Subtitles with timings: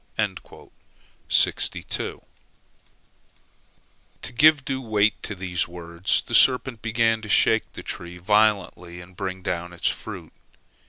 [0.17, 0.71] "To
[4.35, 9.15] give due weight to these words, the serpent began to shake the tree violently and
[9.15, 10.33] bring down its fruit.